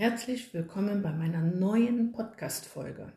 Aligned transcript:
Herzlich 0.00 0.54
willkommen 0.54 1.02
bei 1.02 1.12
meiner 1.12 1.42
neuen 1.42 2.12
Podcast-Folge. 2.12 3.12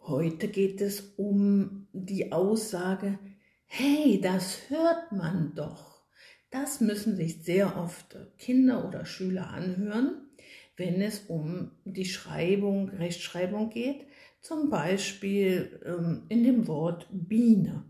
Heute 0.00 0.48
geht 0.48 0.80
es 0.80 1.14
um 1.16 1.86
die 1.92 2.32
Aussage, 2.32 3.20
hey, 3.66 4.20
das 4.20 4.68
hört 4.68 5.12
man 5.12 5.54
doch. 5.54 6.02
Das 6.50 6.80
müssen 6.80 7.14
sich 7.14 7.44
sehr 7.44 7.76
oft 7.76 8.16
Kinder 8.36 8.84
oder 8.84 9.04
Schüler 9.04 9.50
anhören, 9.50 10.28
wenn 10.76 11.00
es 11.00 11.20
um 11.28 11.70
die 11.84 12.06
Schreibung, 12.06 12.88
Rechtschreibung 12.88 13.70
geht, 13.70 14.04
zum 14.40 14.70
Beispiel 14.70 15.80
ähm, 15.86 16.24
in 16.28 16.42
dem 16.42 16.66
Wort 16.66 17.06
Biene. 17.12 17.84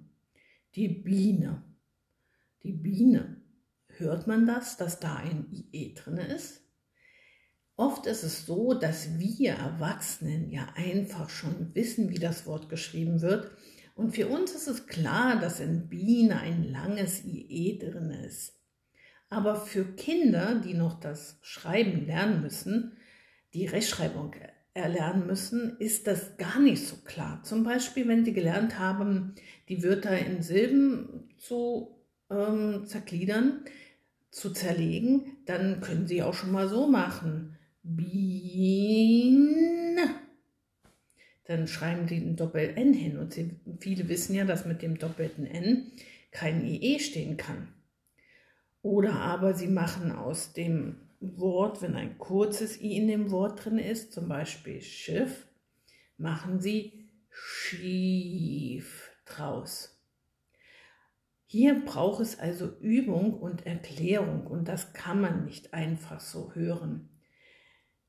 Die 0.74 0.88
Biene. 0.88 1.62
Die 2.62 2.72
Biene. 2.72 3.40
Hört 3.86 4.26
man 4.26 4.46
das, 4.46 4.76
dass 4.76 5.00
da 5.00 5.16
ein 5.16 5.46
IE 5.50 5.94
drin 5.94 6.18
ist? 6.18 6.61
Oft 7.77 8.07
ist 8.07 8.23
es 8.23 8.46
so, 8.46 8.75
dass 8.75 9.18
wir 9.18 9.53
Erwachsenen 9.53 10.50
ja 10.50 10.68
einfach 10.75 11.31
schon 11.31 11.75
wissen, 11.75 12.11
wie 12.11 12.18
das 12.18 12.46
Wort 12.46 12.68
geschrieben 12.68 13.22
wird. 13.22 13.50
Und 13.95 14.14
für 14.14 14.29
uns 14.29 14.53
ist 14.53 14.68
es 14.68 14.86
klar, 14.86 15.40
dass 15.40 15.61
in 15.61 15.89
Biene 15.89 16.40
ein 16.40 16.64
langes 16.64 17.25
IE 17.25 17.79
drin 17.79 18.11
ist. 18.11 18.54
Aber 19.29 19.57
für 19.57 19.85
Kinder, 19.85 20.61
die 20.62 20.75
noch 20.75 21.00
das 21.00 21.39
Schreiben 21.40 22.07
lernen 22.07 22.43
müssen, 22.43 22.93
die 23.54 23.67
Rechtschreibung 23.67 24.34
erlernen 24.75 25.26
müssen, 25.26 25.76
ist 25.79 26.07
das 26.07 26.36
gar 26.36 26.61
nicht 26.61 26.86
so 26.86 26.96
klar. 26.96 27.43
Zum 27.43 27.64
Beispiel, 27.64 28.09
wenn 28.09 28.25
sie 28.25 28.32
gelernt 28.32 28.79
haben, 28.79 29.34
die 29.68 29.82
Wörter 29.82 30.17
in 30.18 30.43
Silben 30.43 31.31
zu 31.39 31.96
ähm, 32.31 32.84
zergliedern, 32.86 33.64
zu 34.31 34.50
zerlegen, 34.50 35.39
dann 35.47 35.81
können 35.81 36.06
sie 36.06 36.23
auch 36.23 36.34
schon 36.34 36.53
mal 36.53 36.69
so 36.69 36.86
machen. 36.86 37.59
Biene. 37.83 39.62
Dann 41.45 41.67
schreiben 41.67 42.06
die 42.06 42.17
ein 42.17 42.37
Doppel-N 42.37 42.95
hin. 42.95 43.19
Und 43.19 43.33
sie, 43.33 43.51
viele 43.81 44.09
wissen 44.09 44.34
ja, 44.34 44.45
dass 44.45 44.65
mit 44.65 44.83
dem 44.83 44.98
doppelten 44.98 45.47
N 45.47 45.93
kein 46.31 46.65
IE 46.65 46.98
stehen 46.98 47.37
kann. 47.37 47.69
Oder 48.83 49.15
aber 49.15 49.55
sie 49.55 49.69
machen 49.69 50.12
aus 50.12 50.53
dem 50.53 50.97
Wort, 51.21 51.83
wenn 51.83 51.95
ein 51.95 52.19
kurzes 52.19 52.81
I 52.81 52.97
in 52.97 53.06
dem 53.06 53.31
Wort 53.31 53.65
drin 53.65 53.79
ist, 53.79 54.12
zum 54.12 54.28
Beispiel 54.28 54.83
Schiff, 54.83 55.47
machen 56.17 56.61
sie 56.61 57.09
schief 57.31 59.11
draus. 59.25 60.01
Hier 61.47 61.84
braucht 61.84 62.21
es 62.23 62.39
also 62.39 62.77
Übung 62.81 63.34
und 63.34 63.67
Erklärung 63.67 64.47
und 64.47 64.69
das 64.69 64.95
kann 64.95 65.21
man 65.21 65.45
nicht 65.45 65.75
einfach 65.75 66.19
so 66.19 66.55
hören. 66.55 67.09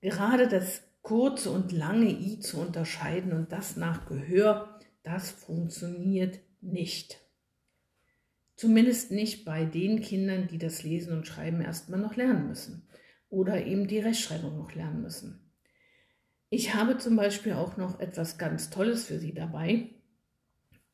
Gerade 0.04 0.50
das 0.50 0.84
kurze 1.02 1.50
und 1.50 1.72
lange 1.72 2.10
I 2.10 2.38
zu 2.38 2.60
unterscheiden 2.60 3.32
und 3.32 3.54
das 3.54 3.78
nach 3.78 4.06
Gehör, 4.06 4.78
das 5.02 5.32
funktioniert 5.32 6.42
nicht. 6.60 7.22
Zumindest 8.58 9.12
nicht 9.12 9.46
bei 9.46 9.64
den 9.64 10.02
Kindern, 10.02 10.50
die 10.50 10.58
das 10.58 10.84
Lesen 10.84 11.14
und 11.14 11.26
Schreiben 11.26 11.62
erstmal 11.62 12.02
noch 12.02 12.18
lernen 12.18 12.50
müssen 12.50 12.86
oder 13.30 13.66
eben 13.66 13.88
die 13.88 14.00
Rechtschreibung 14.00 14.58
noch 14.58 14.76
lernen 14.76 15.02
müssen. 15.02 15.40
Ich 16.50 16.74
habe 16.74 16.98
zum 16.98 17.16
Beispiel 17.16 17.54
auch 17.54 17.78
noch 17.78 18.02
etwas 18.02 18.38
ganz 18.38 18.70
Tolles 18.70 19.06
für 19.06 19.20
Sie 19.20 19.34
dabei, 19.34 19.90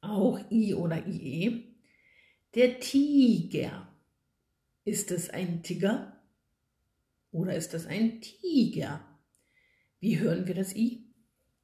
auch 0.02 0.40
I 0.52 0.76
oder 0.76 1.08
IE. 1.08 1.76
Der 2.54 2.80
Tiger. 2.80 3.88
Ist 4.86 5.10
es 5.10 5.32
ein 5.32 5.64
Tiger? 5.64 6.19
Oder 7.32 7.56
ist 7.56 7.74
das 7.74 7.86
ein 7.86 8.22
Tiger? 8.22 9.02
Wie 10.00 10.20
hören 10.20 10.48
wir 10.48 10.56
das 10.56 10.76
I? 10.76 11.06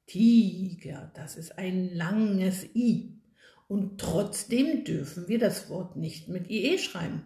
Tiger, 0.06 1.10
das 1.14 1.36
ist 1.36 1.58
ein 1.58 1.94
langes 1.94 2.64
I. 2.74 3.20
Und 3.68 4.00
trotzdem 4.00 4.84
dürfen 4.84 5.26
wir 5.28 5.38
das 5.38 5.68
Wort 5.68 5.96
nicht 5.96 6.28
mit 6.28 6.48
IE 6.48 6.78
schreiben. 6.78 7.24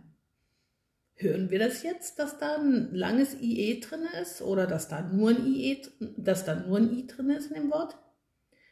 Hören 1.14 1.50
wir 1.50 1.58
das 1.58 1.82
jetzt, 1.82 2.18
dass 2.18 2.38
da 2.38 2.56
ein 2.56 2.94
langes 2.94 3.38
IE 3.42 3.78
drin 3.80 4.06
ist 4.22 4.40
oder 4.40 4.66
dass 4.66 4.88
da 4.88 5.02
nur 5.02 5.30
ein 5.30 5.46
IE, 5.46 5.82
dass 6.16 6.46
da 6.46 6.54
nur 6.54 6.78
ein 6.78 6.96
I 6.96 7.06
drin 7.06 7.28
ist 7.28 7.50
in 7.50 7.54
dem 7.54 7.70
Wort? 7.70 7.98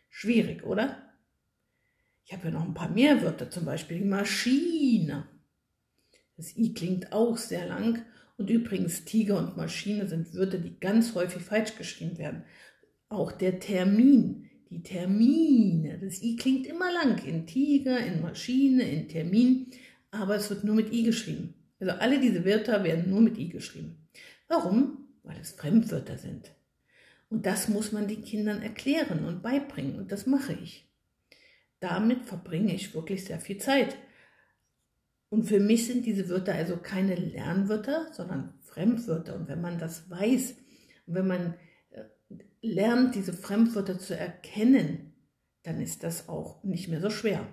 Schwierig, 0.08 0.64
oder? 0.64 0.96
Ich 2.24 2.32
habe 2.32 2.48
ja 2.48 2.54
noch 2.54 2.64
ein 2.64 2.72
paar 2.72 2.88
mehr 2.88 3.20
Wörter, 3.22 3.50
zum 3.50 3.66
Beispiel 3.66 4.02
Maschine. 4.02 5.28
Das 6.38 6.56
I 6.56 6.72
klingt 6.72 7.12
auch 7.12 7.36
sehr 7.36 7.66
lang 7.66 8.04
und 8.38 8.50
übrigens, 8.50 9.04
Tiger 9.04 9.36
und 9.36 9.56
Maschine 9.56 10.06
sind 10.06 10.32
Wörter, 10.32 10.58
die 10.58 10.78
ganz 10.78 11.14
häufig 11.14 11.42
falsch 11.42 11.76
geschrieben 11.76 12.18
werden. 12.18 12.44
Auch 13.08 13.32
der 13.32 13.58
Termin, 13.58 14.48
die 14.70 14.82
Termine, 14.82 15.98
das 15.98 16.22
I 16.22 16.36
klingt 16.36 16.66
immer 16.66 16.92
lang 16.92 17.18
in 17.24 17.46
Tiger, 17.46 17.98
in 17.98 18.22
Maschine, 18.22 18.88
in 18.88 19.08
Termin, 19.08 19.66
aber 20.12 20.36
es 20.36 20.48
wird 20.50 20.62
nur 20.62 20.76
mit 20.76 20.92
I 20.92 21.02
geschrieben. 21.02 21.54
Also 21.80 21.92
alle 21.94 22.20
diese 22.20 22.44
Wörter 22.44 22.84
werden 22.84 23.10
nur 23.10 23.20
mit 23.20 23.38
I 23.38 23.48
geschrieben. 23.48 24.08
Warum? 24.46 25.08
Weil 25.24 25.40
es 25.40 25.52
Fremdwörter 25.52 26.16
sind. 26.16 26.52
Und 27.30 27.44
das 27.44 27.68
muss 27.68 27.90
man 27.90 28.06
den 28.06 28.22
Kindern 28.24 28.62
erklären 28.62 29.24
und 29.24 29.42
beibringen 29.42 29.96
und 29.96 30.12
das 30.12 30.26
mache 30.26 30.52
ich. 30.62 30.88
Damit 31.80 32.24
verbringe 32.24 32.74
ich 32.74 32.94
wirklich 32.94 33.24
sehr 33.24 33.40
viel 33.40 33.58
Zeit. 33.58 33.96
Und 35.30 35.44
für 35.44 35.60
mich 35.60 35.86
sind 35.86 36.06
diese 36.06 36.28
Wörter 36.28 36.54
also 36.54 36.76
keine 36.78 37.14
Lernwörter, 37.14 38.12
sondern 38.12 38.54
Fremdwörter. 38.62 39.36
Und 39.36 39.48
wenn 39.48 39.60
man 39.60 39.78
das 39.78 40.08
weiß 40.10 40.56
wenn 41.08 41.26
man 41.26 41.54
äh, 41.90 42.04
lernt, 42.60 43.14
diese 43.14 43.32
Fremdwörter 43.32 43.98
zu 43.98 44.16
erkennen, 44.16 45.14
dann 45.62 45.80
ist 45.80 46.02
das 46.02 46.28
auch 46.28 46.62
nicht 46.62 46.88
mehr 46.88 47.00
so 47.00 47.10
schwer. 47.10 47.46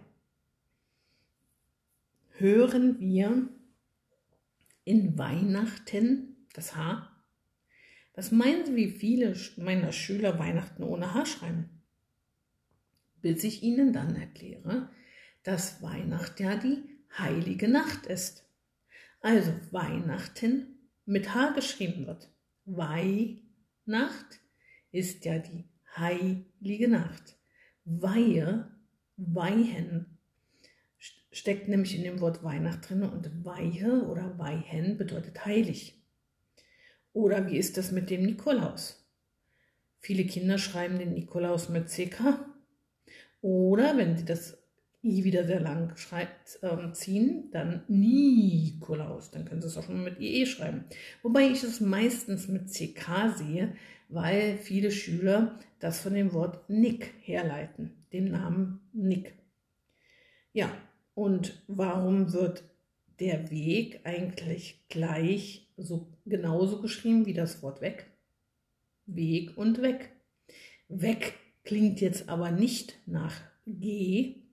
Hören 2.37 2.99
wir 2.99 3.47
in 4.83 5.17
Weihnachten 5.17 6.47
das 6.53 6.75
H? 6.75 7.09
Was 8.13 8.31
meinen 8.31 8.65
Sie, 8.65 8.75
wie 8.75 8.91
viele 8.91 9.35
meiner 9.57 9.91
Schüler 9.91 10.37
Weihnachten 10.37 10.83
ohne 10.83 11.13
H 11.13 11.25
schreiben? 11.25 11.81
Bis 13.21 13.43
ich 13.43 13.63
Ihnen 13.63 13.93
dann 13.93 14.15
erkläre, 14.15 14.89
dass 15.43 15.81
Weihnachten 15.81 16.43
ja 16.43 16.55
die 16.55 16.83
heilige 17.17 17.67
Nacht 17.67 18.05
ist. 18.05 18.47
Also 19.21 19.51
Weihnachten 19.71 20.89
mit 21.05 21.33
H 21.33 21.51
geschrieben 21.51 22.07
wird. 22.07 22.29
Weihnacht 22.65 24.39
ist 24.91 25.25
ja 25.25 25.39
die 25.39 25.65
heilige 25.95 26.87
Nacht. 26.87 27.37
Weihe, 27.85 28.71
Weihen 29.17 30.17
steckt 31.31 31.67
nämlich 31.67 31.95
in 31.95 32.03
dem 32.03 32.21
Wort 32.21 32.43
Weihnacht 32.43 32.89
drin 32.89 33.03
und 33.03 33.45
Weihe 33.45 34.03
oder 34.05 34.37
Weihen 34.39 34.97
bedeutet 34.97 35.45
heilig. 35.45 36.01
Oder 37.13 37.49
wie 37.49 37.57
ist 37.57 37.77
das 37.77 37.91
mit 37.91 38.09
dem 38.09 38.23
Nikolaus? 38.23 39.05
Viele 39.99 40.25
Kinder 40.25 40.57
schreiben 40.57 40.99
den 40.99 41.13
Nikolaus 41.13 41.69
mit 41.69 41.87
CK. 41.89 42.45
Oder 43.41 43.97
wenn 43.97 44.17
sie 44.17 44.25
das 44.25 44.57
I 45.05 45.23
wieder 45.23 45.45
sehr 45.45 45.59
lang 45.59 45.95
schreibt, 45.95 46.59
äh, 46.63 46.91
ziehen, 46.93 47.49
dann 47.51 47.83
Nikolaus. 47.87 49.29
Dann 49.29 49.45
können 49.45 49.61
Sie 49.61 49.67
es 49.67 49.77
auch 49.77 49.83
schon 49.83 50.03
mit 50.03 50.19
IE 50.19 50.45
schreiben. 50.47 50.85
Wobei 51.21 51.47
ich 51.47 51.63
es 51.63 51.79
meistens 51.79 52.47
mit 52.47 52.69
CK 52.69 53.35
sehe, 53.37 53.75
weil 54.09 54.57
viele 54.57 54.91
Schüler 54.91 55.59
das 55.79 56.01
von 56.01 56.13
dem 56.15 56.33
Wort 56.33 56.69
Nick 56.69 57.13
herleiten, 57.21 57.91
dem 58.13 58.31
Namen 58.31 58.79
Nick. 58.93 59.35
Ja, 60.53 60.71
und 61.13 61.63
warum 61.67 62.33
wird 62.33 62.63
der 63.19 63.51
Weg 63.51 64.01
eigentlich 64.03 64.85
gleich 64.89 65.71
so 65.77 66.07
genauso 66.25 66.81
geschrieben 66.81 67.25
wie 67.25 67.33
das 67.33 67.61
Wort 67.61 67.81
weg? 67.81 68.07
Weg 69.05 69.55
und 69.57 69.81
weg. 69.81 70.11
Weg 70.87 71.33
klingt 71.63 72.01
jetzt 72.01 72.29
aber 72.29 72.51
nicht 72.51 72.95
nach 73.05 73.35
G, 73.65 74.44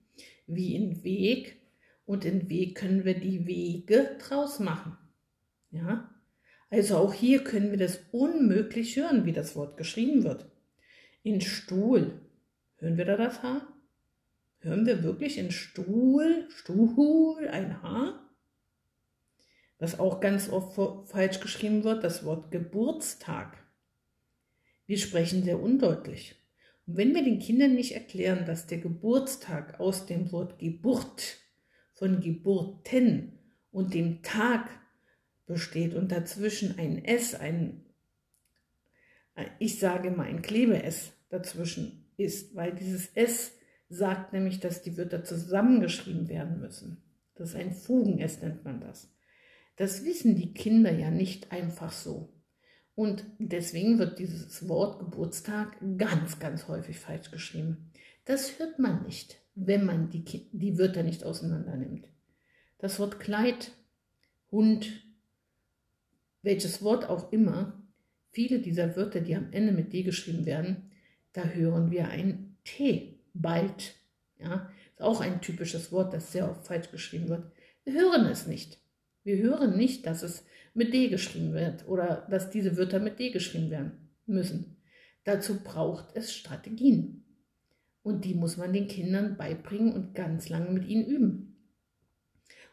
wie 0.47 0.75
in 0.75 1.03
Weg 1.05 1.61
und 2.05 2.25
in 2.25 2.49
Weg 2.49 2.76
können 2.76 3.05
wir 3.05 3.19
die 3.19 3.47
Wege 3.47 4.17
draus 4.19 4.59
machen. 4.59 4.97
Ja? 5.70 6.11
Also 6.70 6.97
auch 6.97 7.12
hier 7.12 7.44
können 7.44 7.70
wir 7.70 7.79
das 7.79 8.00
unmöglich 8.12 8.97
hören, 8.97 9.25
wie 9.26 9.32
das 9.32 9.56
Wort 9.56 9.76
geschrieben 9.76 10.25
wird. 10.25 10.50
In 11.23 11.41
Stuhl. 11.41 12.20
Hören 12.76 12.97
wir 12.97 13.05
da 13.05 13.17
das 13.17 13.43
H? 13.43 13.67
Hören 14.59 14.87
wir 14.87 15.03
wirklich 15.03 15.38
in 15.38 15.50
Stuhl, 15.50 16.47
Stuhl 16.50 17.49
ein 17.49 17.82
H? 17.82 18.19
Was 19.79 19.99
auch 19.99 20.20
ganz 20.20 20.49
oft 20.49 20.75
falsch 21.11 21.41
geschrieben 21.41 21.85
wird, 21.85 22.05
das 22.05 22.25
Wort 22.25 22.50
Geburtstag. 22.50 23.59
Wir 24.87 24.99
sprechen 24.99 25.43
sehr 25.43 25.61
undeutlich. 25.61 26.41
Und 26.87 26.96
wenn 26.96 27.14
wir 27.14 27.23
den 27.23 27.38
Kindern 27.38 27.75
nicht 27.75 27.93
erklären, 27.93 28.44
dass 28.44 28.67
der 28.67 28.79
Geburtstag 28.79 29.79
aus 29.81 30.06
dem 30.06 30.32
Wort 30.32 30.58
Geburt 30.58 31.38
von 31.94 32.20
Geburten 32.20 33.38
und 33.70 33.94
dem 33.94 34.23
Tag 34.23 34.69
besteht 35.46 35.94
und 35.94 36.11
dazwischen 36.11 36.79
ein 36.79 37.05
S, 37.05 37.34
ein, 37.34 37.84
Ich 39.58 39.79
sage 39.79 40.11
mal 40.11 40.26
ein 40.26 40.43
Klebe-S 40.43 41.12
dazwischen 41.29 42.12
ist, 42.17 42.55
weil 42.55 42.75
dieses 42.75 43.08
S 43.14 43.52
sagt 43.88 44.32
nämlich, 44.32 44.61
dass 44.61 44.82
die 44.82 44.96
Wörter 44.96 45.25
zusammengeschrieben 45.25 46.28
werden 46.28 46.61
müssen. 46.61 47.02
Das 47.35 47.50
ist 47.50 47.56
ein 47.56 47.73
Fugen-S 47.73 48.43
nennt 48.43 48.64
man 48.64 48.81
das. 48.81 49.12
Das 49.76 50.05
wissen 50.05 50.37
die 50.37 50.52
Kinder 50.52 50.93
ja 50.93 51.11
nicht 51.11 51.52
einfach 51.52 51.93
so. 51.93 52.32
Und 52.94 53.24
deswegen 53.38 53.98
wird 53.98 54.18
dieses 54.18 54.68
Wort 54.68 54.98
Geburtstag 54.98 55.76
ganz, 55.96 56.38
ganz 56.38 56.68
häufig 56.68 56.98
falsch 56.98 57.30
geschrieben. 57.30 57.90
Das 58.24 58.58
hört 58.58 58.78
man 58.78 59.02
nicht, 59.04 59.40
wenn 59.54 59.84
man 59.86 60.10
die, 60.10 60.24
die 60.52 60.78
Wörter 60.78 61.02
nicht 61.02 61.24
auseinander 61.24 61.76
nimmt. 61.76 62.08
Das 62.78 62.98
Wort 62.98 63.18
Kleid, 63.18 63.72
Hund, 64.50 64.90
welches 66.42 66.82
Wort 66.82 67.08
auch 67.08 67.32
immer, 67.32 67.82
viele 68.30 68.58
dieser 68.58 68.96
Wörter, 68.96 69.20
die 69.20 69.36
am 69.36 69.52
Ende 69.52 69.72
mit 69.72 69.92
D 69.92 70.02
geschrieben 70.02 70.44
werden, 70.44 70.90
da 71.32 71.44
hören 71.44 71.90
wir 71.90 72.08
ein 72.08 72.56
T, 72.64 73.18
bald. 73.32 73.94
Ja, 74.38 74.70
ist 74.92 75.02
auch 75.02 75.20
ein 75.20 75.40
typisches 75.40 75.92
Wort, 75.92 76.12
das 76.12 76.32
sehr 76.32 76.50
oft 76.50 76.66
falsch 76.66 76.90
geschrieben 76.90 77.28
wird. 77.28 77.50
Wir 77.84 77.94
hören 77.94 78.26
es 78.26 78.46
nicht. 78.46 78.80
Wir 79.24 79.38
hören 79.38 79.76
nicht, 79.76 80.06
dass 80.06 80.22
es 80.22 80.44
mit 80.74 80.92
D 80.92 81.08
geschrieben 81.08 81.52
wird 81.52 81.86
oder 81.86 82.26
dass 82.30 82.50
diese 82.50 82.76
Wörter 82.76 82.98
mit 82.98 83.19
D 83.19 83.30
geschrieben 83.30 83.70
werden 83.70 84.10
müssen. 84.26 84.76
Dazu 85.24 85.62
braucht 85.62 86.16
es 86.16 86.34
Strategien. 86.34 87.24
Und 88.02 88.24
die 88.24 88.34
muss 88.34 88.56
man 88.56 88.72
den 88.72 88.88
Kindern 88.88 89.36
beibringen 89.36 89.92
und 89.92 90.14
ganz 90.14 90.48
lange 90.48 90.70
mit 90.70 90.86
ihnen 90.86 91.06
üben. 91.06 91.56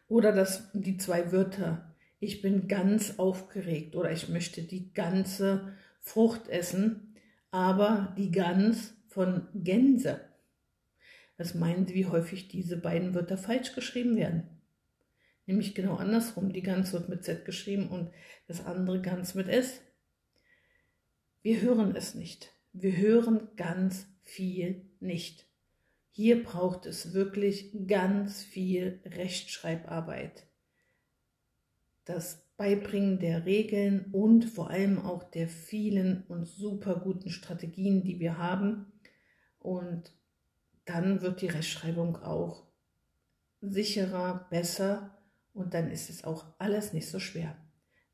Oder 0.07 0.31
dass 0.31 0.71
die 0.73 0.97
zwei 0.97 1.31
Wörter, 1.31 1.95
ich 2.19 2.41
bin 2.41 2.67
ganz 2.67 3.19
aufgeregt 3.19 3.95
oder 3.95 4.11
ich 4.11 4.27
möchte 4.27 4.63
die 4.63 4.91
ganze 4.91 5.73
Frucht 5.99 6.47
essen, 6.47 7.15
aber 7.51 8.15
die 8.17 8.31
Gans 8.31 8.95
von 9.07 9.47
Gänse. 9.53 10.21
Was 11.37 11.53
meinen 11.53 11.85
Sie, 11.85 11.93
wie 11.93 12.07
häufig 12.07 12.47
diese 12.47 12.77
beiden 12.77 13.13
Wörter 13.13 13.37
falsch 13.37 13.75
geschrieben 13.75 14.15
werden? 14.15 14.58
Nämlich 15.49 15.73
genau 15.73 15.95
andersrum. 15.95 16.53
Die 16.53 16.61
Gans 16.61 16.93
wird 16.93 17.09
mit 17.09 17.23
Z 17.23 17.43
geschrieben 17.43 17.89
und 17.89 18.11
das 18.45 18.63
andere 18.63 19.01
ganz 19.01 19.33
mit 19.33 19.47
S. 19.47 19.81
Wir 21.41 21.61
hören 21.61 21.95
es 21.95 22.13
nicht. 22.13 22.53
Wir 22.71 22.95
hören 22.95 23.47
ganz 23.55 24.05
viel 24.21 24.85
nicht. 24.99 25.47
Hier 26.11 26.43
braucht 26.43 26.85
es 26.85 27.15
wirklich 27.15 27.71
ganz 27.87 28.43
viel 28.43 29.01
Rechtschreibarbeit. 29.03 30.45
Das 32.05 32.45
Beibringen 32.55 33.17
der 33.17 33.47
Regeln 33.47 34.05
und 34.11 34.45
vor 34.45 34.69
allem 34.69 34.99
auch 34.99 35.23
der 35.23 35.47
vielen 35.47 36.25
und 36.27 36.45
super 36.45 36.99
guten 37.03 37.31
Strategien, 37.31 38.03
die 38.03 38.19
wir 38.19 38.37
haben. 38.37 38.85
Und 39.57 40.13
dann 40.85 41.23
wird 41.23 41.41
die 41.41 41.47
Rechtschreibung 41.47 42.17
auch 42.17 42.67
sicherer, 43.61 44.45
besser 44.51 45.15
und 45.59 45.73
dann 45.73 45.91
ist 45.91 46.09
es 46.09 46.23
auch 46.23 46.45
alles 46.57 46.93
nicht 46.93 47.09
so 47.09 47.19
schwer. 47.19 47.55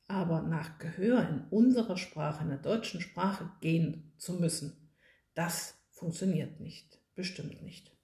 Aber 0.08 0.42
nach 0.42 0.80
Gehör 0.80 1.30
in 1.30 1.46
unserer 1.50 1.96
Sprache, 1.96 2.44
in 2.44 2.50
der 2.50 2.58
deutschen 2.58 3.02
Sprache 3.02 3.52
gehen 3.62 4.14
zu 4.18 4.34
müssen, 4.34 4.92
das 5.36 5.76
funktioniert 5.92 6.60
nicht, 6.60 7.00
bestimmt 7.14 7.62
nicht. 7.62 7.95